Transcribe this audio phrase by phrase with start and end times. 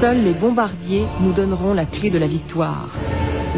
[0.00, 2.88] Seuls les bombardiers nous donneront la clé de la victoire.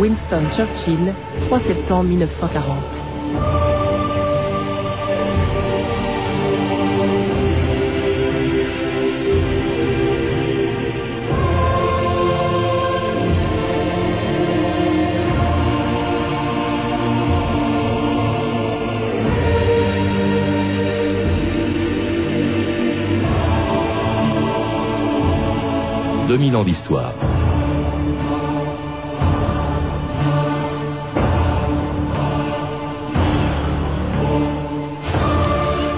[0.01, 1.15] Winston Churchill,
[1.46, 3.12] 3 septembre 1940.
[26.39, 27.13] D'histoire.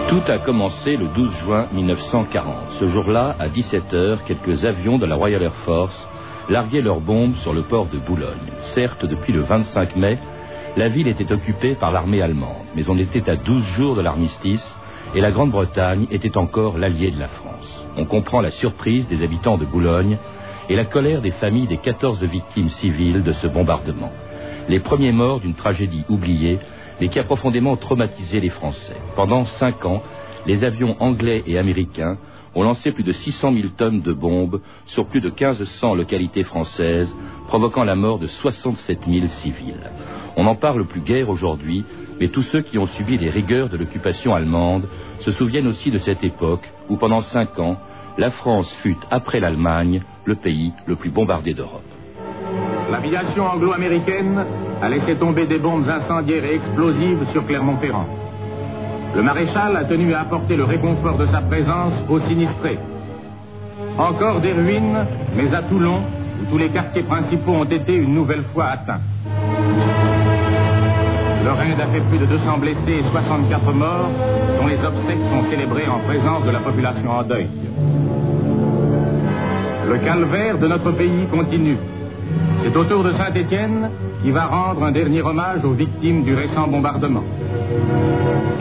[0.09, 2.70] Tout a commencé le 12 juin 1940.
[2.70, 6.09] Ce jour-là, à 17h, quelques avions de la Royal Air Force
[6.48, 8.55] larguaient leurs bombes sur le port de Boulogne.
[8.59, 10.19] Certes, depuis le 25 mai,
[10.77, 14.77] la ville était occupée par l'armée allemande, mais on était à 12 jours de l'armistice
[15.15, 17.84] et la Grande-Bretagne était encore l'allié de la France.
[17.96, 20.18] On comprend la surprise des habitants de Boulogne
[20.68, 24.10] et la colère des familles des 14 victimes civiles de ce bombardement.
[24.68, 26.59] Les premiers morts d'une tragédie oubliée,
[27.01, 28.96] mais qui a profondément traumatisé les Français.
[29.14, 30.02] Pendant cinq ans,
[30.46, 32.18] les avions anglais et américains
[32.54, 37.14] ont lancé plus de 600 000 tonnes de bombes sur plus de 1500 localités françaises,
[37.48, 39.90] provoquant la mort de 67 000 civils.
[40.36, 41.84] On n'en parle plus guère aujourd'hui,
[42.20, 45.98] mais tous ceux qui ont subi les rigueurs de l'occupation allemande se souviennent aussi de
[45.98, 47.77] cette époque où, pendant cinq ans,
[48.18, 51.82] la France fut, après l'Allemagne, le pays le plus bombardé d'Europe.
[52.91, 54.45] L'aviation anglo-américaine
[54.80, 58.07] a laissé tomber des bombes incendiaires et explosives sur Clermont-Ferrand.
[59.16, 62.79] Le maréchal a tenu à apporter le réconfort de sa présence aux sinistrés.
[63.98, 65.06] Encore des ruines,
[65.37, 66.03] mais à Toulon,
[66.41, 69.00] où tous les quartiers principaux ont été une nouvelle fois atteints.
[71.44, 74.09] Le Rhin a fait plus de 200 blessés et 64 morts,
[74.59, 77.48] dont les obsèques sont célébrées en présence de la population en deuil.
[79.86, 81.76] Le calvaire de notre pays continue.
[82.62, 83.91] C'est au tour de Saint-Étienne
[84.22, 87.24] qui va rendre un dernier hommage aux victimes du récent bombardement.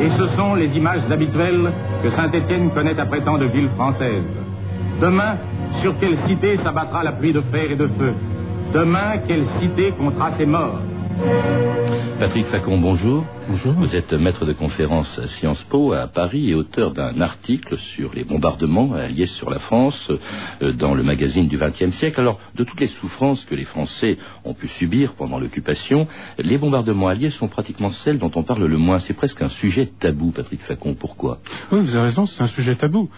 [0.02, 1.72] Et ce sont les images habituelles
[2.04, 4.28] que Saint-Étienne connaît après tant de villes françaises.
[5.00, 5.38] Demain,
[5.82, 8.14] sur quelle cité s'abattra la pluie de fer et de feu?
[8.74, 10.82] Demain, quelle cité comptera ses morts?
[12.20, 13.26] Patrick Facon, bonjour.
[13.50, 13.74] Bonjour.
[13.74, 18.14] Vous êtes maître de conférence à Sciences Po à Paris et auteur d'un article sur
[18.14, 20.10] les bombardements alliés sur la France
[20.62, 22.22] euh, dans le magazine du XXe siècle.
[22.22, 27.10] Alors, de toutes les souffrances que les Français ont pu subir pendant l'occupation, les bombardements
[27.10, 29.00] alliés sont pratiquement celles dont on parle le moins.
[29.00, 30.94] C'est presque un sujet tabou, Patrick Facon.
[30.94, 31.40] Pourquoi?
[31.72, 33.10] Oui, vous avez raison, c'est un sujet tabou.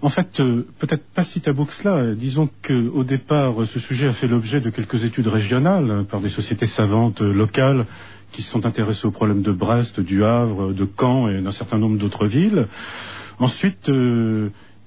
[0.00, 2.14] En fait, euh, peut-être pas si tabou que cela.
[2.14, 6.28] Disons qu'au départ, ce sujet a fait l'objet de quelques études régionales euh, par des
[6.28, 7.86] sociétés savantes euh, locales
[8.32, 11.78] qui se sont intéressées aux problèmes de Brest, du Havre, de Caen et d'un certain
[11.78, 12.66] nombre d'autres villes.
[13.38, 13.90] Ensuite,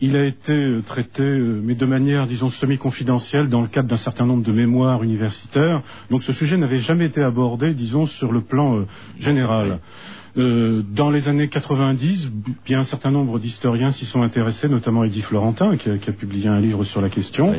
[0.01, 4.43] il a été traité, mais de manière, disons, semi-confidentielle, dans le cadre d'un certain nombre
[4.43, 5.81] de mémoires universitaires.
[6.09, 8.85] Donc ce sujet n'avait jamais été abordé, disons, sur le plan
[9.19, 9.79] général.
[10.37, 12.29] Euh, dans les années 90,
[12.65, 16.13] bien un certain nombre d'historiens s'y sont intéressés, notamment Eddie Florentin, qui a, qui a,
[16.13, 17.55] publié un livre sur la question.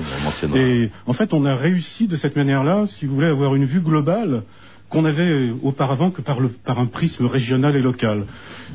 [0.54, 3.80] et en fait, on a réussi de cette manière-là, si vous voulez, avoir une vue
[3.80, 4.42] globale
[4.88, 8.26] qu'on avait auparavant que par, le, par, un prisme régional et local.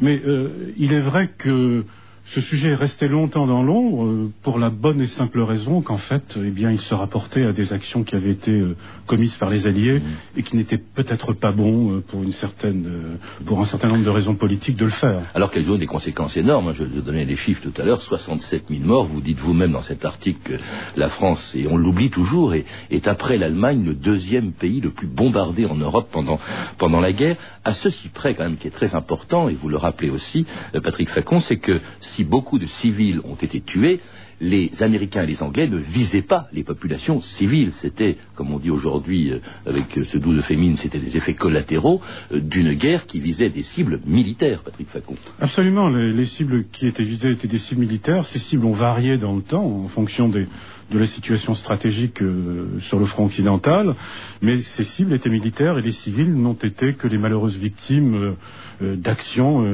[0.02, 1.86] Mais euh, il est vrai que
[2.34, 5.98] ce sujet est resté longtemps dans l'ombre euh, pour la bonne et simple raison qu'en
[5.98, 9.50] fait, eh bien, il se rapportait à des actions qui avaient été euh, commises par
[9.50, 10.40] les Alliés mmh.
[10.40, 14.10] et qui n'étaient peut-être pas bons euh, pour une certaine, pour un certain nombre de
[14.10, 15.24] raisons politiques de le faire.
[15.34, 16.74] Alors qu'elles ont des conséquences énormes.
[16.74, 19.08] Je vous donnais les chiffres tout à l'heure 67 000 morts.
[19.08, 20.54] Vous dites vous-même dans cet article que
[20.96, 25.08] la France, et on l'oublie toujours, est, est après l'Allemagne le deuxième pays le plus
[25.08, 26.40] bombardé en Europe pendant,
[26.78, 27.36] pendant la guerre.
[27.66, 30.46] À ceci près, quand même, qui est très important, et vous le rappelez aussi,
[30.82, 34.00] Patrick Facon, c'est que si beaucoup de civils ont été tués,
[34.42, 37.72] les Américains et les Anglais ne visaient pas les populations civiles.
[37.74, 42.02] C'était, comme on dit aujourd'hui euh, avec ce doux euphémisme, c'était des effets collatéraux
[42.34, 45.16] euh, d'une guerre qui visait des cibles militaires, Patrick Facon.
[45.40, 45.90] Absolument.
[45.90, 48.26] Les, cibles qui étaient visées étaient des cibles militaires.
[48.26, 50.48] Ces cibles ont varié dans le temps en fonction de
[50.92, 53.96] la situation stratégique euh, sur le front occidental,
[54.42, 58.36] mais ces cibles étaient militaires et les civils n'ont été que les malheureuses victimes
[58.82, 59.66] d'actions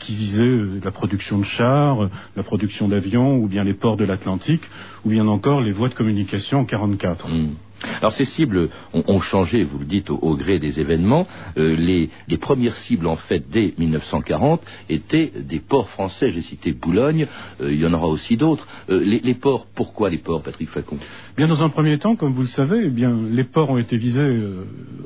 [0.00, 4.15] qui visaient la production de chars, la production d'avions ou bien les ports de la
[4.16, 4.62] Atlantique,
[5.04, 7.28] ou bien encore les voies de communication en 1944.
[7.28, 7.54] Hmm.
[8.00, 11.26] Alors ces cibles ont, changé, vous le dites, au, gré des événements.
[11.58, 16.32] Euh, les, premières cibles, en fait, dès 1940, étaient des ports français.
[16.32, 17.26] J'ai cité Boulogne,
[17.60, 18.66] euh, il y en aura aussi d'autres.
[18.88, 20.98] Euh, les, ports, pourquoi les ports, Patrick Facon?
[21.36, 23.98] Bien, dans un premier temps, comme vous le savez, eh bien, les ports ont été
[23.98, 24.42] visés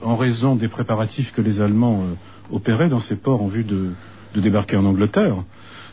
[0.02, 2.04] en raison des préparatifs que les Allemands
[2.52, 3.90] opéraient dans ces ports en vue de
[4.34, 5.36] de débarquer en Angleterre.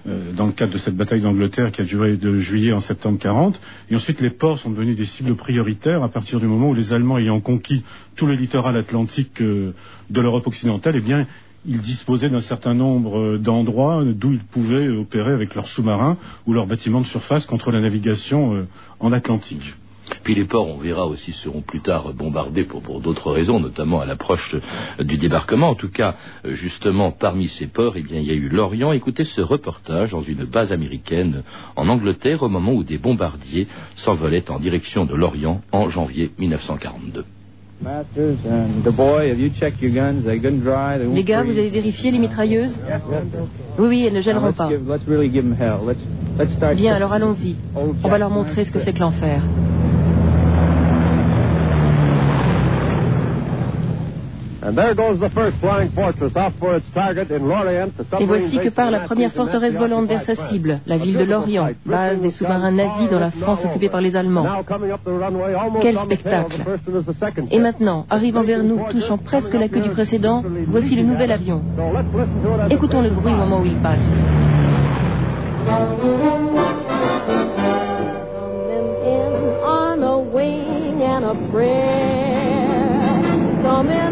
[0.08, 3.18] Euh, dans le cadre de cette bataille d'Angleterre qui a duré de juillet en septembre
[3.20, 3.60] 40.
[3.90, 6.94] Et ensuite, les ports sont devenus des cibles prioritaires à partir du moment où les
[6.94, 7.84] Allemands ayant conquis
[8.16, 9.74] tout le littoral atlantique euh,
[10.10, 11.28] de l'Europe occidentale, eh bien,
[11.66, 16.54] ils disposaient d'un certain nombre euh, d'endroits d'où ils pouvaient opérer avec leurs sous-marins ou
[16.54, 18.68] leurs bâtiments de surface contre la navigation
[19.00, 19.76] en Atlantique.
[20.24, 24.06] Puis les ports, on verra aussi, seront plus tard bombardés pour, d'autres raisons, notamment à
[24.06, 24.56] l'approche
[25.00, 25.70] du débarquement.
[25.70, 26.16] En tout cas,
[26.46, 28.92] justement, parmi ces ports, eh bien, il y a eu l'Orient.
[28.92, 31.44] Écoutez ce reportage dans une base américaine
[31.76, 37.26] en Angleterre au moment où des bombardiers s'envolaient en direction de l'Orient en janvier 1942.
[41.14, 42.76] Les gars, vous avez vérifié les mitrailleuses?
[43.78, 44.70] Oui, oui, elles ne gêneront pas.
[46.76, 47.56] Bien, alors allons-y.
[47.76, 49.44] On va leur montrer ce que c'est que l'enfer.
[58.20, 61.70] Et voici que part la première forteresse volante vers sa cible, la ville de Lorient,
[61.86, 64.46] base des sous-marins nazis dans la France occupée par les Allemands.
[65.82, 66.64] Quel spectacle.
[67.52, 71.62] Et maintenant, arrivant vers nous, touchant presque la queue du précédent, voici le nouvel avion.
[72.70, 74.00] Écoutons le bruit au moment où il passe.
[83.68, 84.07] carry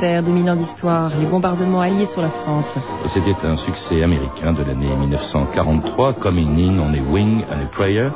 [0.00, 2.64] Inter, 2000 ans d'histoire, les bombardements alliés sur la France.
[3.12, 8.10] C'était un succès américain de l'année 1943, Coming In on a Wing and a Prayer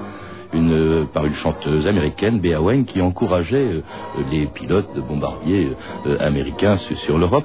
[1.13, 3.83] par une chanteuse américaine, Bea Wayne, qui encourageait euh,
[4.31, 5.73] les pilotes de bombardiers
[6.07, 7.45] euh, américains sur, l'Europe.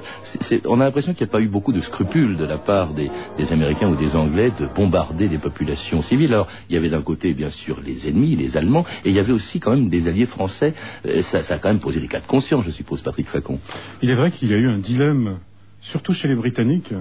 [0.66, 3.10] on a l'impression qu'il n'y a pas eu beaucoup de scrupules de la part des,
[3.50, 6.32] Américains ou des Anglais de bombarder des populations civiles.
[6.32, 9.18] Alors, il y avait d'un côté, bien sûr, les ennemis, les Allemands, et il y
[9.18, 10.74] avait aussi quand même des alliés français.
[11.06, 13.58] Euh, ça a quand même posé des cas de conscience, je suppose, Patrick Facon.
[14.02, 15.38] Il est vrai qu'il y a eu un dilemme,
[15.80, 16.94] surtout chez les Britanniques,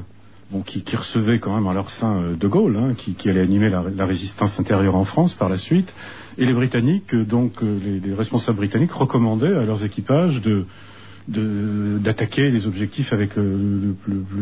[0.65, 3.41] qui, qui, recevaient quand même en leur sein euh, De Gaulle, hein, qui, qui, allait
[3.41, 5.93] animer la, la, résistance intérieure en France par la suite.
[6.37, 10.65] Et les Britanniques, euh, donc euh, les, les, responsables britanniques, recommandaient à leurs équipages de
[11.27, 13.95] d'attaquer les objectifs avec le,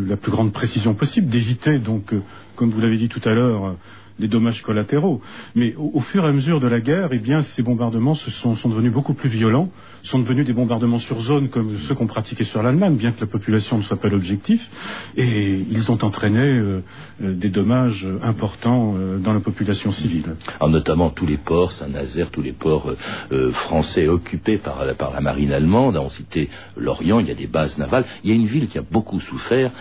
[0.06, 2.14] la plus grande précision possible, d'éviter donc,
[2.56, 3.76] comme vous l'avez dit tout à l'heure,
[4.20, 5.22] les dommages collatéraux.
[5.56, 8.56] Mais au, fur et à mesure de la guerre, eh bien, ces bombardements se sont,
[8.56, 9.70] sont, devenus beaucoup plus violents,
[10.08, 13.28] sont devenus des bombardements sur zone comme ceux qu'on pratiquait sur l'Allemagne, bien que la
[13.28, 14.70] population ne soit pas l'objectif,
[15.18, 16.84] et ils ont entraîné euh,
[17.22, 20.36] euh, des dommages importants euh, dans la population civile.
[20.60, 22.94] Alors notamment tous les ports, Saint-Nazaire, tous les ports
[23.52, 28.06] français occupés par, la marine allemande, on citait l'Orient, il y a des bases navales,
[28.24, 29.72] il y a une ville qui a beaucoup souffert,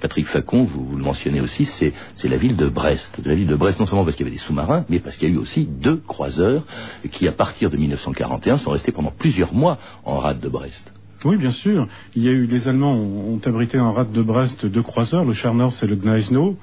[0.00, 1.92] Patrick Facon, vous, vous le mentionnez aussi, c'est
[2.24, 3.20] la ville de Brest.
[3.20, 5.16] De la ville de Brest, non seulement parce qu'il y avait des sous-marins, mais parce
[5.16, 6.64] qu'il y a eu aussi deux croiseurs
[7.12, 10.92] qui, à partir de 1941, sont restés pendant plusieurs mois en rade de Brest.
[11.24, 11.88] Oui, bien sûr.
[12.14, 15.32] Il y a eu, les Allemands ont, abrité en rade de Brest deux croiseurs, le
[15.32, 16.56] Scharnhorst et le Gneisenau,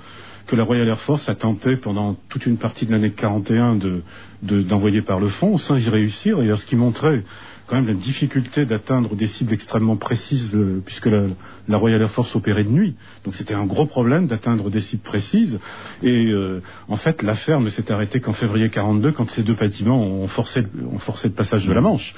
[0.48, 3.78] que la Royal Air Force a tenté pendant toute une partie de l'année 41
[4.42, 6.38] d'envoyer par le fond, sans y réussir.
[6.38, 7.24] D'ailleurs, ce qui montrait
[7.68, 12.36] quand même la difficulté d'atteindre des cibles extrêmement précises, euh, puisque la, Royal Air Force
[12.36, 12.96] opérait de nuit.
[13.24, 15.60] Donc c'était un gros problème d'atteindre des cibles précises.
[16.02, 20.02] Et euh, en fait, l'affaire ne s'est arrêtée qu'en février 42, quand ces deux bâtiments
[20.02, 22.14] ont forcé, le passage de la Manche.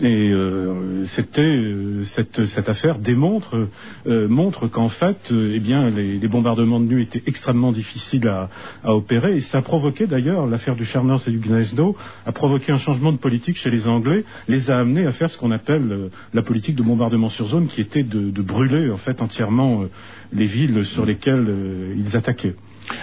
[0.00, 3.68] Et euh, cette, affaire démontre
[4.06, 8.48] montre qu'en fait, eh bien, les, bombardements de nuit étaient extrêmement difficiles à,
[8.84, 9.36] opérer.
[9.36, 13.12] Et ça a provoqué d'ailleurs l'affaire du Charners et du Gneisenau a provoqué un changement
[13.12, 16.42] de politique chez les Anglais, les a amené à faire ce qu'on appelle euh, la
[16.42, 19.90] politique de bombardement sur zone, qui était de, brûler en fait entièrement euh,
[20.32, 22.56] les villes sur lesquelles euh, ils attaquaient.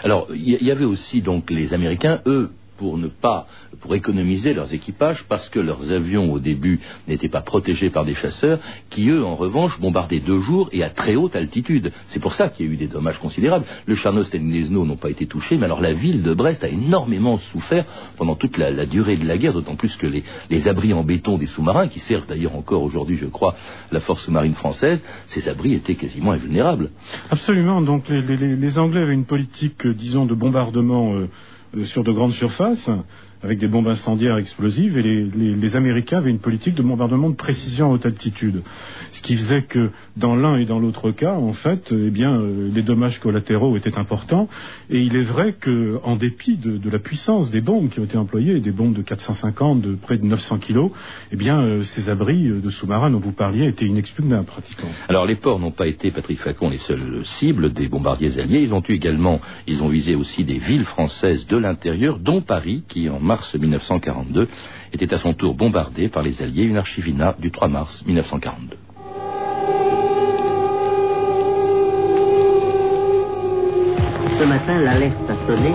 [0.03, 3.47] Alors, il y, avait aussi donc les Américains, eux, pour ne pas,
[3.81, 8.15] pour économiser leurs équipages, parce que leurs avions au début n'étaient pas protégés par des
[8.15, 11.91] chasseurs, qui eux, en revanche, bombardaient deux jours et à très haute altitude.
[12.07, 13.65] C'est pour ça qu'il y a eu des dommages considérables.
[13.85, 16.63] Le Charnos et le Nesno n'ont pas été touchés, mais alors la ville de Brest
[16.63, 17.85] a énormément souffert
[18.17, 21.45] pendant toute la, durée de la guerre, d'autant plus que les, abris en béton des
[21.45, 23.55] sous-marins, qui servent d'ailleurs encore aujourd'hui, je crois,
[23.91, 26.91] la force sous-marine française, ces abris étaient quasiment invulnérables.
[27.29, 27.81] Absolument.
[27.81, 31.29] Donc les, Anglais avaient une politique, euh, disons, de bombardement euh,
[31.83, 32.89] sur de grandes surfaces
[33.45, 37.89] avec des bombes incendiaires explosives, et les, Américains avaient une politique de bombardement de précision
[37.89, 38.63] à haute altitude.
[39.11, 42.69] Ce qui faisait que dans l'un et dans l'autre cas, en fait, eh bien, euh,
[42.73, 44.47] les dommages collatéraux étaient importants.
[44.89, 48.59] Et il est vrai qu'en dépit de, la puissance des bombes qui ont été employées,
[48.59, 50.91] des bombes de 450, de près de 900 kilos,
[51.31, 54.89] eh bien, euh, ces abris de sous-marins dont vous parliez étaient inexpugnables pratiquement.
[55.07, 58.61] Alors les ports n'ont pas été, Patrick Facon, les seules cibles des bombardiers alliés.
[58.61, 62.83] Ils ont eu également, ils ont visé aussi des villes françaises de l'intérieur, dont Paris,
[62.87, 64.47] qui en mars 1942
[64.93, 68.77] était à son tour bombardée par les Alliés, une archivina du 3 mars 1942.
[74.37, 75.71] Ce matin, l'alerte a sonné.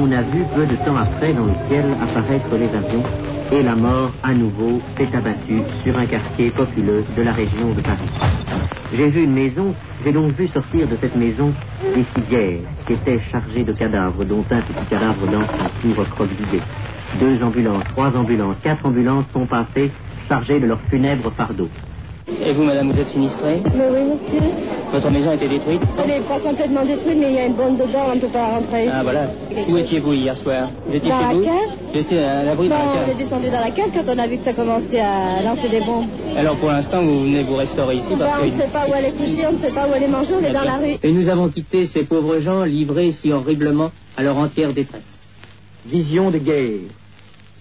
[0.00, 3.04] On a vu peu de temps après dans le ciel apparaître les avions
[3.52, 7.80] et la mort à nouveau s'est abattue sur un quartier populeux de la région de
[7.80, 8.10] Paris.
[8.92, 9.74] J'ai vu une maison,
[10.04, 11.52] j'ai donc vu sortir de cette maison
[11.94, 16.60] des ciguères qui étaient chargées de cadavres, dont un petit cadavre dans un tour recroquevillé.
[17.18, 19.90] Deux ambulances, trois ambulances, quatre ambulances sont passées
[20.28, 21.68] chargées de leurs funèbres fardeaux.
[22.42, 24.48] Et vous, madame, vous êtes sinistrée Mais oui, monsieur.
[24.92, 27.54] Votre maison a été détruite Elle n'est pas complètement détruite, mais il y a une
[27.54, 28.88] bombe dedans, on ne peut pas rentrer.
[28.88, 29.30] Ah, voilà.
[29.68, 30.68] Où étiez-vous hier soir?
[30.86, 31.54] Vous étiez dans chez la vous cave
[31.92, 33.08] J'étais à l'abri de la cave.
[33.08, 35.68] on est descendu dans la cave quand on a vu que ça commençait à lancer
[35.68, 36.06] des bombes.
[36.36, 38.46] Alors, pour l'instant, vous venez vous restaurer ici parce bah, que...
[38.46, 40.08] On ne sait pas où elle est couchée, on ne sait pas où elle est
[40.08, 40.98] mangée, on est dans la rue.
[41.02, 45.02] Et nous avons quitté ces pauvres gens livrés si horriblement à leur entière détresse.
[45.86, 46.99] Vision de guerre.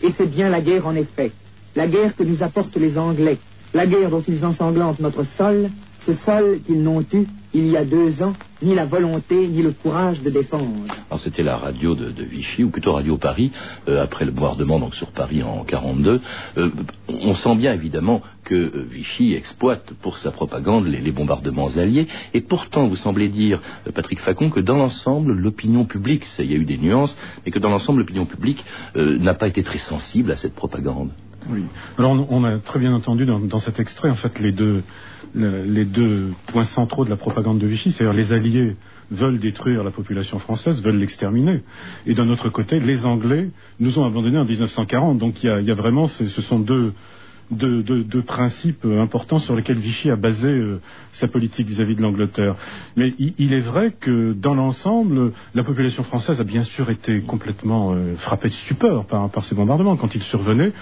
[0.01, 1.31] Et c'est bien la guerre en effet.
[1.75, 3.37] La guerre que nous apportent les Anglais.
[3.73, 7.85] La guerre dont ils ensanglantent notre sol, ce sol qu'ils n'ont eu il y a
[7.85, 10.85] deux ans, ni la volonté, ni le courage de défendre.
[11.09, 13.51] Alors c'était la radio de, Vichy, ou plutôt Radio Paris,
[13.87, 16.21] euh, après le bombardement donc sur Paris en 42.
[16.57, 16.69] Euh,
[17.07, 22.41] on sent bien évidemment que euh, Vichy exploite pour sa propagande les, bombardements alliés, et
[22.41, 23.61] pourtant vous semblez dire,
[23.95, 27.59] Patrick Facon, que dans l'ensemble, l'opinion publique, ça y a eu des nuances, mais que
[27.59, 28.63] dans l'ensemble, l'opinion publique
[28.95, 31.11] n'a pas été très sensible à cette propagande.
[31.47, 31.63] Oui.
[31.97, 34.83] Alors on, a très bien entendu dans, cet extrait en fait les deux,
[35.35, 38.75] les deux points centraux de la propagande de Vichy, c'est-à-dire les Alliés
[39.11, 41.61] veulent détruire la population française, veulent l'exterminer,
[42.05, 45.17] et d'un autre côté les Anglais nous ont abandonnés en 1940.
[45.17, 46.93] Donc il y a, vraiment, ce sont deux
[47.51, 50.81] de, principes importants sur lesquels Vichy a basé euh,
[51.13, 52.55] sa politique vis-à-vis de l'Angleterre.
[52.95, 57.93] Mais il, est vrai que dans l'ensemble, la population française a bien sûr été complètement
[57.93, 60.73] euh, frappée de stupeur par, ces bombardements quand ils survenaient,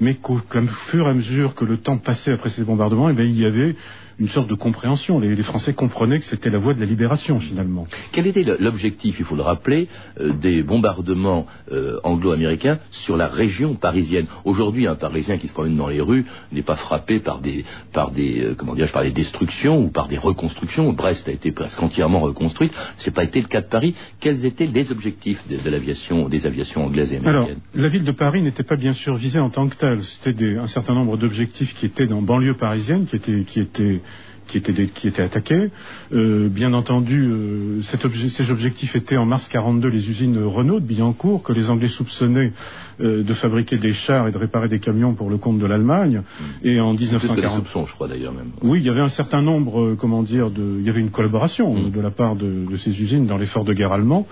[0.00, 0.40] mais qu'au
[0.88, 3.76] fur et à mesure que le temps passait après ces bombardements, eh il y avait
[4.18, 5.18] une sorte de compréhension.
[5.18, 7.86] Les, Français comprenaient que c'était la voie de la libération, finalement.
[8.12, 9.88] Quel était l'objectif, il faut le rappeler,
[10.20, 14.26] euh, des bombardements euh, anglo-américains sur la région parisienne?
[14.44, 18.10] Aujourd'hui, un Parisien qui se promène dans les rues n'est pas frappé par des, par
[18.10, 20.92] des, euh, comment par des destructions ou par des reconstructions.
[20.92, 22.72] Brest a été presque entièrement reconstruite.
[22.98, 23.94] Ce n'est pas été le cas de Paris.
[24.20, 27.44] Quels étaient les objectifs de, l'aviation, des aviations anglaises et américaines?
[27.44, 30.02] Alors, la ville de Paris n'était pas bien sûr visée en tant que telle.
[30.02, 34.00] C'était un certain nombre d'objectifs qui étaient dans banlieue parisienne, qui étaient, qui étaient
[34.48, 35.70] qui était, qui était attaqué.
[36.12, 41.42] Euh, bien entendu, euh, ces objectifs étaient en mars 42 les usines Renault de Billancourt,
[41.42, 42.52] que les Anglais soupçonnaient
[43.00, 46.22] euh, de fabriquer des chars et de réparer des camions pour le compte de l'Allemagne.
[46.22, 46.44] Mmh.
[46.66, 48.52] Et en 1940, je crois d'ailleurs même.
[48.62, 51.74] Oui, il y avait un certain nombre, comment dire, de, il y avait une collaboration
[51.74, 51.90] mmh.
[51.90, 54.26] de la part de, de ces usines dans l'effort de guerre allemand.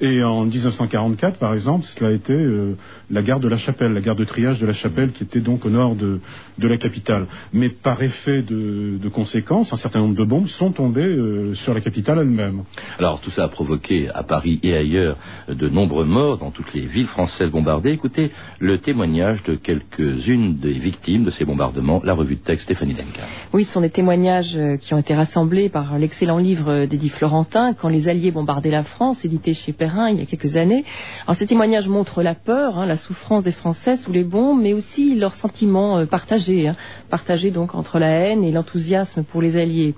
[0.00, 2.76] Et en 1944, par exemple, cela a été euh,
[3.10, 5.64] la gare de la Chapelle, la gare de triage de la Chapelle, qui était donc
[5.64, 6.20] au nord de,
[6.58, 7.26] la capitale.
[7.52, 11.74] Mais par effet de, de, conséquence, un certain nombre de bombes sont tombées euh, sur
[11.74, 12.62] la capitale elle-même.
[12.98, 15.16] Alors tout ça a provoqué à Paris et ailleurs
[15.48, 17.96] de nombreux morts dans toutes les villes françaises bombardées.
[18.08, 22.94] Écoutez le témoignage de quelques-unes des victimes de ces bombardements, la revue de texte Stéphanie
[22.94, 23.26] Duncan.
[23.52, 27.74] Oui, ce sont des témoignages euh, qui ont été rassemblés par l'excellent livre d'Eddie Florentin,
[27.74, 30.86] Quand les Alliés bombardaient la France, édité chez Père il y a quelques années.
[31.34, 35.14] Ces témoignages montrent la peur, hein, la souffrance des Français sous les bombes, mais aussi
[35.14, 36.76] leurs sentiments euh, partagés, hein,
[37.10, 39.94] partagés donc entre la haine et l'enthousiasme pour les Alliés.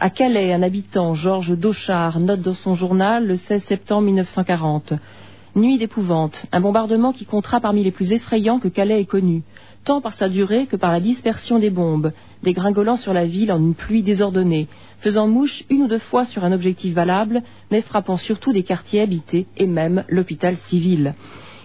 [0.00, 4.94] À Calais, un habitant, Georges Dauchard, note dans son journal le 16 septembre 1940.
[5.56, 9.42] Nuit d'épouvante, un bombardement qui comptera parmi les plus effrayants que Calais ait connu
[9.86, 13.58] tant par sa durée que par la dispersion des bombes, dégringolant sur la ville en
[13.58, 14.66] une pluie désordonnée,
[14.98, 19.00] faisant mouche une ou deux fois sur un objectif valable, mais frappant surtout des quartiers
[19.00, 21.14] habités et même l'hôpital civil.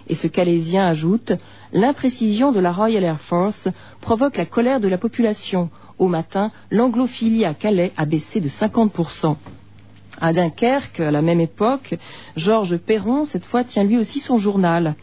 [0.08, 1.34] Et ce Calaisien ajoute
[1.74, 3.68] L'imprécision de la Royal Air Force
[4.02, 5.70] provoque la colère de la population.
[5.98, 9.36] Au matin, l'anglophilie à Calais a baissé de 50%.
[10.22, 11.96] À Dunkerque, à la même époque,
[12.36, 14.94] Georges Perron, cette fois, tient lui aussi son journal.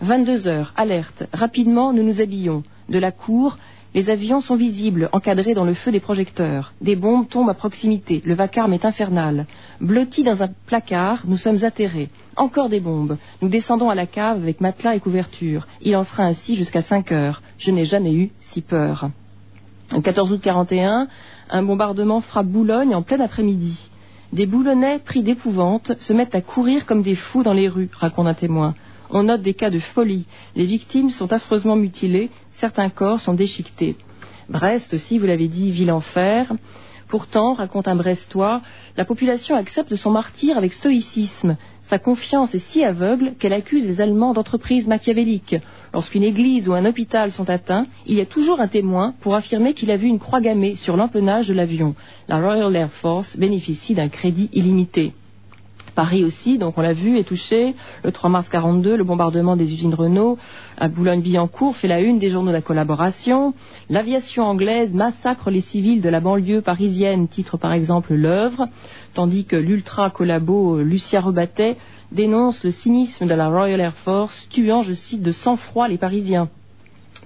[0.00, 1.24] 22 heures, alerte.
[1.32, 2.62] Rapidement, nous nous habillons.
[2.88, 3.58] De la cour,
[3.94, 6.72] les avions sont visibles, encadrés dans le feu des projecteurs.
[6.80, 8.22] Des bombes tombent à proximité.
[8.24, 9.46] Le vacarme est infernal.
[9.80, 12.08] Blottis dans un placard, nous sommes atterrés.
[12.36, 13.18] Encore des bombes.
[13.42, 15.66] Nous descendons à la cave avec matelas et couverture.
[15.82, 17.42] Il en sera ainsi jusqu'à 5 heures.
[17.58, 19.10] Je n'ai jamais eu si peur.
[19.92, 21.08] Le 14 août 41,
[21.50, 23.89] un bombardement frappe Boulogne en plein après-midi.
[24.32, 28.28] Des Boulonnais, pris d'épouvante, se mettent à courir comme des fous dans les rues, raconte
[28.28, 28.76] un témoin.
[29.10, 30.28] On note des cas de folie.
[30.54, 33.96] Les victimes sont affreusement mutilées, certains corps sont déchiquetés.
[34.48, 36.52] Brest aussi, vous l'avez dit, ville enfer.
[37.08, 38.62] Pourtant, raconte un Brestois,
[38.96, 41.56] la population accepte son martyr avec stoïcisme.
[41.90, 45.56] Sa confiance est si aveugle qu'elle accuse les Allemands d'entreprises machiavéliques.
[45.92, 49.74] Lorsqu'une église ou un hôpital sont atteints, il y a toujours un témoin pour affirmer
[49.74, 51.96] qu'il a vu une croix gammée sur l'empennage de l'avion.
[52.28, 55.14] La Royal Air Force bénéficie d'un crédit illimité.
[56.00, 57.74] Paris aussi, donc on l'a vu, est touché.
[58.04, 60.38] Le 3 mars 42, le bombardement des usines Renault
[60.78, 63.52] à Boulogne-Billancourt fait la une des journaux de la collaboration.
[63.90, 68.66] L'aviation anglaise massacre les civils de la banlieue parisienne, titre par exemple l'œuvre,
[69.12, 71.76] tandis que l'ultra collabo Lucia Rebattet
[72.12, 76.48] dénonce le cynisme de la Royal Air Force, tuant, je cite, de sang-froid les Parisiens.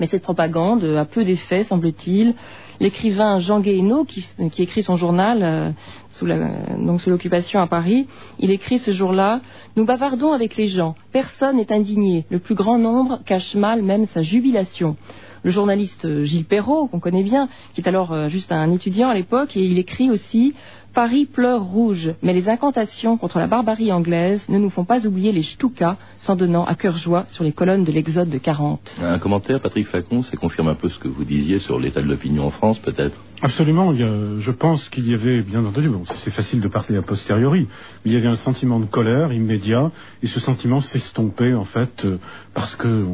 [0.01, 2.35] Mais cette propagande a peu d'effet, semble-t-il.
[2.81, 4.27] L'écrivain Jean Guéhenno, qui,
[4.59, 5.71] écrit son journal euh,
[6.13, 8.07] sous l'occupation à Paris,
[8.39, 9.41] il écrit ce jour-là
[9.77, 10.95] Nous bavardons avec les gens.
[11.13, 12.25] Personne n'est indigné.
[12.31, 14.97] Le plus grand nombre cache mal même sa jubilation.
[15.43, 19.15] Le journaliste Gilles Perrault, qu'on connaît bien, qui est alors euh, juste un étudiant à
[19.15, 20.55] l'époque, et il écrit aussi
[20.95, 25.33] Paris pleure rouge, mais les incantations contre la barbarie anglaise ne nous font pas oublier
[25.33, 29.01] les Stuka, s'en donnant à cœur joie sur les colonnes de l'Exode de 40.
[29.03, 32.07] Un commentaire, Patrick Facon, ça confirme un peu ce que vous disiez sur l'état de
[32.07, 33.93] l'opinion en France, peut-être Absolument.
[33.95, 37.69] je pense qu'il y avait, bien entendu, bon, c'est facile de parler a posteriori,
[38.03, 39.91] mais il y avait un sentiment de colère immédiat,
[40.23, 42.17] et ce sentiment s'estompait en fait euh,
[42.55, 43.05] parce que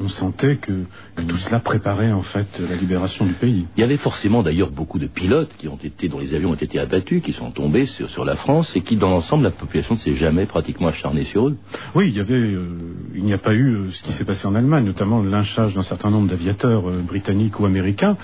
[0.00, 0.84] on, sentait que,
[1.26, 3.66] tout cela préparait en fait la libération du pays.
[3.76, 6.54] Il y avait forcément d'ailleurs beaucoup de pilotes qui ont été, dont les avions ont
[6.54, 10.00] été abattus, qui sont tombés sur, la France, et qui, dans l'ensemble, la population ne
[10.00, 11.56] s'est jamais pratiquement acharnée sur eux.
[11.94, 12.66] Oui, il y avait, euh,
[13.14, 15.74] il n'y a pas eu euh, ce qui s'est passé en Allemagne, notamment le lynchage
[15.74, 18.16] d'un certain nombre d'aviateurs britanniques ou américains,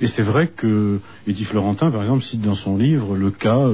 [0.00, 3.68] et c'est vrai que Eddie Florentin, par exemple, cite dans son livre le cas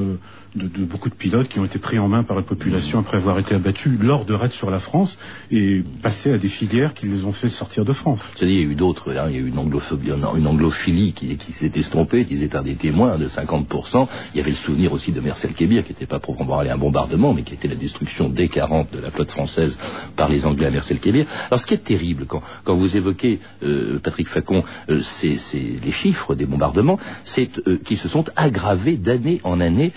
[0.59, 3.39] de, beaucoup de pilotes qui ont été pris en main par la population après avoir
[3.39, 5.19] été abattus lors de raids sur la France
[5.51, 8.25] et passés à des filières qui les ont fait sortir de France.
[8.35, 11.13] C'est-à-dire, il y a eu d'autres, hein, il y a eu une, anglophobie, une anglophilie
[11.13, 14.09] qui, s'est estompée, qui étaient des témoins de 50%.
[14.35, 16.79] Il y avait le souvenir aussi de Mercel Kébir, qui n'était pas proprement aller un
[16.79, 19.79] bombardement, mais qui était la destruction dès 40 de la flotte française
[20.17, 21.27] par les Anglais à Mercel Kébir.
[21.47, 26.35] Alors, ce qui est terrible, quand, vous évoquez, euh, Patrick Facon, euh, c'est les chiffres
[26.35, 29.93] des bombardements, c'est euh, qui se sont aggravés d'année en année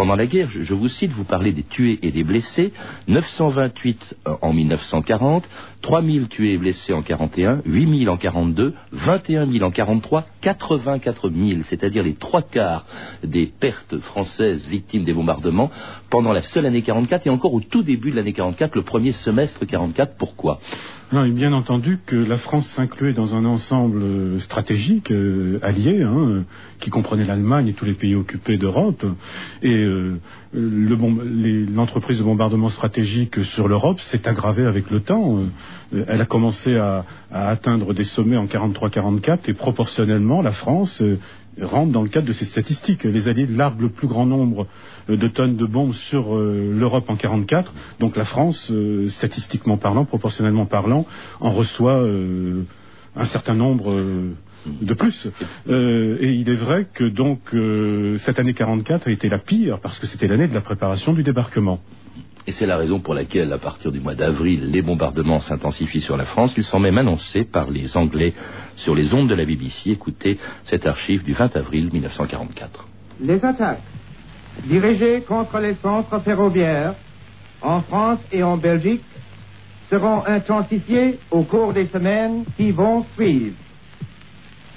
[0.00, 0.48] pendant la guerre.
[0.50, 2.72] Je, vous cite, vous parlez des tués et des blessés.
[3.06, 5.46] 928 en 1940,
[5.82, 11.60] 3000 tués et blessés en 41, 8000 en 42, 21 000 en 43, 84 000,
[11.64, 12.86] c'est-à-dire les trois quarts
[13.22, 15.70] des pertes françaises victimes des bombardements
[16.08, 19.12] pendant la seule année 44 et encore au tout début de l'année 44, le premier
[19.12, 20.14] semestre 44.
[20.16, 20.60] Pourquoi?
[21.12, 26.44] Non, bien entendu que la France s'incluait dans un ensemble euh, stratégique euh, allié, hein,
[26.78, 29.04] qui comprenait l'Allemagne et tous les pays occupés d'Europe.
[29.62, 30.20] Et euh,
[30.52, 35.38] l'entreprise de bombardement stratégique sur l'Europe s'est aggravée avec le temps.
[35.92, 41.02] elle a commencé à, à, atteindre des sommets en 43-44 et proportionnellement, la France
[41.60, 43.04] rentre dans le cadre de ces statistiques.
[43.04, 44.66] Les Alliés larguent le plus grand nombre
[45.08, 47.72] euh, de tonnes de bombes sur euh, l'Europe en 44.
[47.98, 51.06] Donc la France, euh, statistiquement parlant, proportionnellement parlant,
[51.40, 52.04] en reçoit
[53.16, 53.94] un certain nombre
[54.66, 55.26] de plus.
[55.68, 57.54] et il est vrai que donc
[58.18, 61.22] cette année 44 a été la pire parce que c'était l'année de la préparation du
[61.22, 61.80] débarquement.
[62.46, 66.16] Et c'est la raison pour laquelle, à partir du mois d'avril, les bombardements s'intensifient sur
[66.16, 66.54] la France.
[66.56, 68.32] Ils sont même annoncés par les Anglais
[68.76, 69.90] sur les ondes de la BBC.
[69.90, 72.86] Écoutez cette archive du 20 avril 1944.
[73.20, 73.82] Les attaques
[74.66, 76.94] dirigées contre les centres ferroviaires
[77.62, 79.04] en France et en Belgique
[79.90, 83.56] seront intensifiées au cours des semaines qui vont suivre.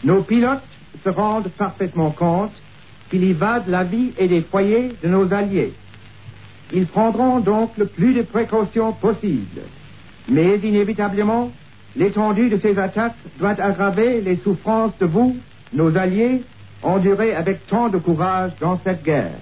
[0.04, 0.64] Nos pilotes
[1.04, 2.52] se rendent parfaitement compte
[3.10, 5.74] qu'il y va de la vie et des foyers de nos alliés.
[6.74, 9.62] Ils prendront donc le plus de précautions possible.
[10.28, 11.52] Mais inévitablement,
[11.96, 15.38] l'étendue de ces attaques doit aggraver les souffrances de vous,
[15.72, 16.42] nos alliés,
[16.82, 19.40] endurés avec tant de courage dans cette guerre.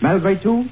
[0.00, 0.66] Malgré tout,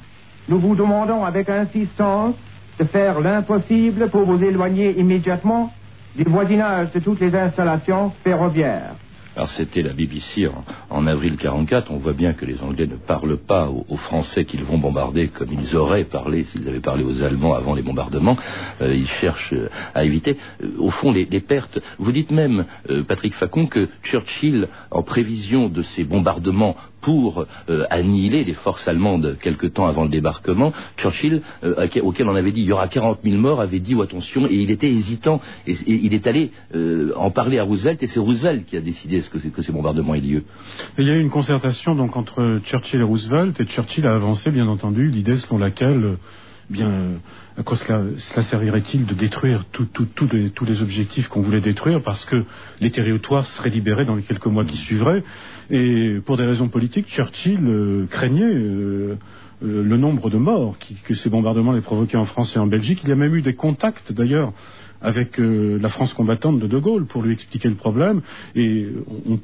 [0.48, 2.34] nous vous demandons avec insistance
[2.78, 5.72] de faire l'impossible pour vous éloigner immédiatement
[6.16, 8.94] du voisinage de toutes les installations ferroviaires.
[9.36, 10.48] Alors c'était la BBC
[10.88, 11.90] en, avril 44.
[11.90, 15.52] On voit bien que les Anglais ne parlent pas aux, Français qu'ils vont bombarder comme
[15.52, 18.38] ils auraient parlé s'ils avaient parlé aux Allemands avant les bombardements.
[18.80, 20.38] Euh, ils cherchent euh, à éviter.
[20.64, 21.78] Euh, au fond, les, pertes.
[21.98, 22.64] Vous dites même,
[23.06, 27.46] Patrick Facon, que Churchill, en prévision de ces bombardements pour
[27.90, 31.40] annihiler les forces allemandes quelque temps avant le débarquement, Churchill,
[32.02, 34.72] auquel on avait dit il y aura 40 000 morts, avait dit attention et il
[34.72, 35.40] était hésitant.
[35.68, 36.50] Et, il est allé
[37.14, 40.42] en parler à Roosevelt et c'est Roosevelt qui a décidé que, ces bombardements aient lieu.
[40.98, 44.50] il y a eu une concertation donc entre Churchill et Roosevelt, et Churchill a avancé,
[44.50, 46.16] bien entendu, l'idée selon laquelle, euh,
[46.70, 47.20] bien,
[47.56, 48.02] à quoi cela,
[48.42, 52.44] servirait-il de détruire tous les objectifs qu'on voulait détruire, parce que
[52.80, 55.22] les territoires seraient libérés dans les quelques mois qui suivraient?
[55.70, 59.16] Et pour des raisons politiques, Churchill euh, craignait euh,
[59.62, 63.00] le nombre de morts que ces bombardements aient provoqués en France et en Belgique.
[63.04, 64.52] Il y a même eu des contacts, d'ailleurs,
[65.00, 68.22] avec euh, la France combattante de De Gaulle pour lui expliquer le problème.
[68.54, 68.86] Et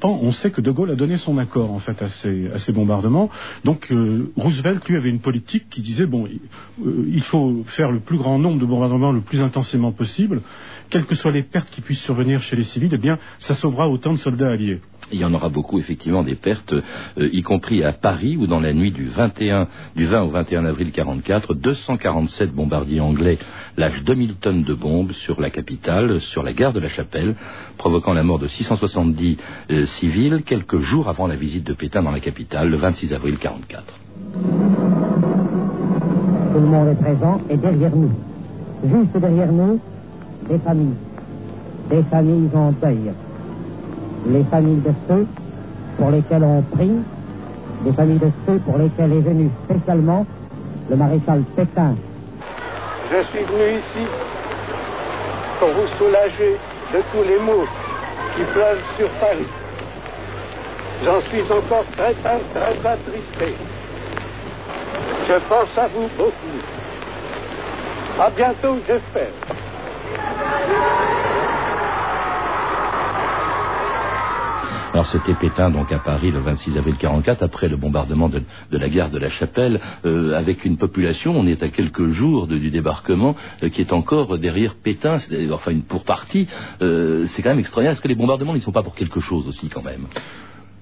[0.01, 2.71] on, sait que De Gaulle a donné son accord en fait à ces, à ces
[2.71, 3.29] bombardements.
[3.63, 7.99] Donc euh, Roosevelt lui avait une politique qui disait bon, euh, il faut faire le
[7.99, 10.41] plus grand nombre de bombardements le plus intensément possible,
[10.89, 12.91] quelles que soient les pertes qui puissent survenir chez les civils.
[12.93, 14.81] Eh bien, ça sauvera autant de soldats alliés.
[15.13, 18.59] Il y en aura beaucoup, effectivement, des pertes, euh, y compris à Paris, où dans
[18.59, 23.37] la nuit du, 21, du 20 au 21 avril 1944, 247 bombardiers anglais
[23.77, 27.35] lâchent 2000 tonnes de bombes sur la capitale, sur la gare de la Chapelle,
[27.77, 29.37] provoquant la mort de 670
[29.69, 33.35] euh, civils, quelques jours avant la visite de Pétain dans la capitale, le 26 avril
[33.35, 33.83] 1944.
[36.53, 38.11] Tout le monde est présent et derrière nous.
[38.83, 39.79] Juste derrière nous,
[40.49, 40.95] des familles.
[41.91, 43.11] Des familles en deuil
[44.25, 45.27] les familles de ceux
[45.97, 46.91] pour lesquels on prie,
[47.85, 50.25] les familles de ceux pour lesquels est venu spécialement
[50.89, 51.95] le maréchal Pétain.
[53.11, 54.07] Je suis venu ici
[55.59, 56.57] pour vous soulager
[56.93, 57.65] de tous les maux
[58.35, 59.47] qui pleuvent sur Paris.
[61.05, 63.55] J'en suis encore très, très, très attristé.
[65.27, 66.59] Je pense à vous beaucoup.
[68.19, 69.31] À bientôt, j'espère.
[74.93, 78.89] Alors c'était Pétain donc à Paris le 26 avril 44 après le bombardement de, la
[78.89, 83.35] gare de la Chapelle euh, avec une population, on est à quelques jours du débarquement
[83.63, 85.17] euh, qui est encore derrière Pétain,
[85.51, 86.47] enfin pour partie,
[86.83, 87.93] euh, c'est quand même extraordinaire.
[87.93, 90.05] Est-ce que les bombardements n'y sont pas pour quelque chose aussi quand même?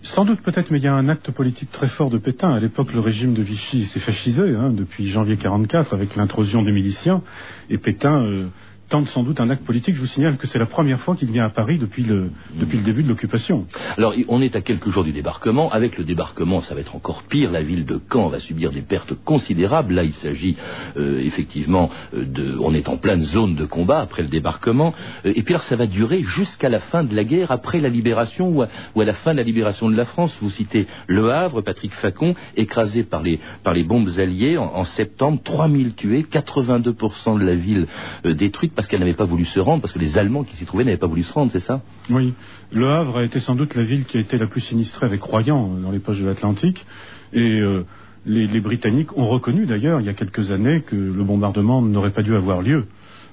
[0.02, 2.52] Sans doute peut-être, mais il y a un acte politique très fort de Pétain.
[2.54, 6.74] À l'époque, le régime de Vichy s'est fascisé hein, depuis janvier 44 avec l'intrusion des
[6.74, 7.22] miliciens.
[7.70, 8.50] Et Pétain
[8.92, 9.96] tente sans doute un acte politique.
[9.96, 12.78] Je vous signale que c'est la première fois qu'il vient à Paris depuis le, depuis
[12.78, 13.66] le début de l'occupation.
[13.98, 15.72] Alors, on est à quelques jours du débarquement.
[15.72, 17.52] Avec le débarquement, ça va être encore pire.
[17.52, 19.94] La ville de Caen va subir des pertes considérables.
[19.94, 20.58] Là, il s'agit
[20.98, 22.58] euh, effectivement euh, de...
[22.60, 24.94] On est en pleine zone de combat après le débarquement.
[25.26, 27.90] Euh, et puis alors, ça va durer jusqu'à la fin de la guerre, après la
[27.90, 30.38] libération ou à, la fin de la libération de la France.
[30.42, 35.40] Vous citez Le Havre, Patrick Facon, écrasé par les, par les bombes alliées en, septembre.
[35.42, 37.88] 3000 tués, 82% de la ville
[38.26, 40.84] détruite parce qu'elle n'avait pas voulu se rendre, parce que les Allemands qui s'y trouvaient
[40.84, 41.84] n'avaient pas voulu se rendre, c'est ça?
[42.10, 42.34] Oui.
[42.72, 45.22] Le Havre a été sans doute la ville qui a été la plus sinistrée avec
[45.22, 46.88] Royan euh, dans les poches de l'Atlantique.
[47.32, 47.86] Et euh,
[48.26, 52.24] les Britanniques ont reconnu d'ailleurs, il y a quelques années, que le bombardement n'aurait pas
[52.24, 52.88] dû avoir lieu.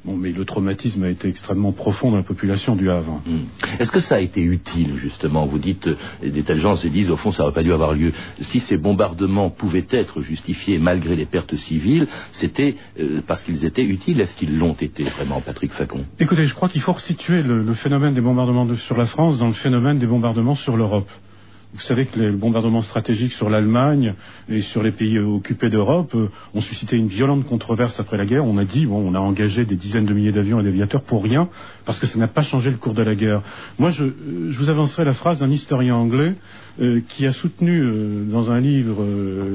[0.09, 3.21] Bon, mais le traumatisme a été extrêmement profond dans la population du Havre.
[3.27, 3.41] Hmm.
[3.79, 5.45] Est-ce que ça a été utile, justement?
[5.45, 5.97] Vous dites, euh,
[6.31, 8.13] des telles gens se disent, au fond, ça n'aurait pas dû avoir lieu.
[8.41, 13.85] Si ces bombardements pouvaient être justifiés malgré les pertes civiles, c'était euh, parce qu'ils étaient
[13.85, 14.19] utiles.
[14.23, 16.07] Est-ce qu'ils l'ont été vraiment, Patrick Facon?
[16.19, 19.49] Écoutez, je crois qu'il faut resituer le, le phénomène des bombardements sur la France dans
[19.49, 21.11] le phénomène des bombardements sur l'Europe.
[21.79, 24.15] Vous savez que les bombardements stratégiques sur l'Allemagne
[24.49, 28.45] et sur les pays occupés d'Europe euh, ont suscité une violente controverse après la guerre.
[28.45, 31.23] On a dit, bon, on a engagé des dizaines de milliers d'avions et d'aviateurs pour
[31.23, 31.49] rien,
[31.85, 33.43] parce que ça n'a pas changé le cours de la guerre.
[33.79, 36.35] Moi, je, euh, vous avancerai la phrase d'un historien anglais
[36.81, 39.07] euh, qui a soutenu dans un livre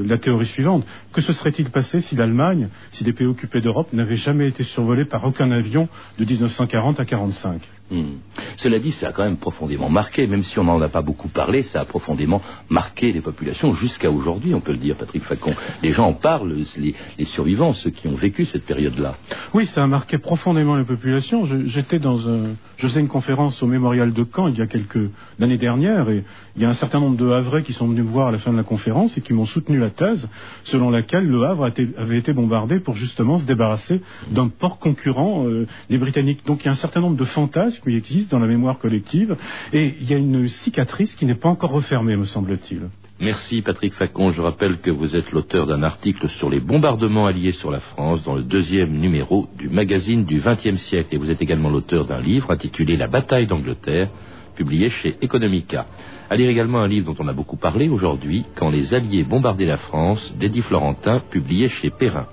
[0.05, 0.85] la théorie suivante.
[1.11, 5.03] Que se serait-il passé si l'Allemagne, si les pays occupés d'Europe n'avaient jamais été survolés
[5.03, 8.15] par aucun avion de 1940 à 1945 Hmm.
[8.55, 11.27] Cela dit, ça a quand même profondément marqué, même si on n'en a pas beaucoup
[11.27, 15.53] parlé, ça a profondément marqué les populations jusqu'à aujourd'hui, on peut le dire, Patrick Facon.
[15.81, 19.15] Les gens en parlent, les, survivants, ceux qui ont vécu cette période-là.
[19.53, 21.45] Oui, ça a marqué profondément les populations.
[21.65, 25.09] J'étais dans un, je faisais une conférence au mémorial de Caen il y a quelques
[25.39, 26.25] l'année dernière, et
[26.57, 28.39] il y a un certain nombre de Havrais qui sont venus me voir à la
[28.39, 30.27] fin de la conférence et qui m'ont soutenu la thèse
[30.65, 35.65] selon laquelle le Havre avait été bombardé pour justement se débarrasser d'un port concurrent euh,
[35.89, 36.45] des Britanniques.
[36.45, 39.37] Donc il y a un certain nombre de fantasmes qui existe dans la mémoire collective,
[39.71, 42.81] et il y a une cicatrice qui n'est pas encore refermée, me semble-t-il.
[43.19, 44.31] Merci Patrick Facon.
[44.31, 48.23] Je rappelle que vous êtes l'auteur d'un article sur les bombardements alliés sur la France
[48.23, 51.15] dans le deuxième numéro du magazine du XXe siècle.
[51.15, 54.09] Et vous êtes également l'auteur d'un livre intitulé La bataille d'Angleterre,
[54.55, 55.85] publié chez Economica.
[56.29, 59.65] À lire également un livre dont on a beaucoup parlé aujourd'hui, Quand les Alliés bombardaient
[59.65, 62.27] la France, d'Eddie Florentin, publié chez Perrin.